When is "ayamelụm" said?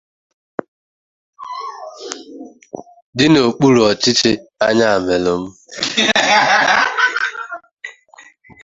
4.67-5.43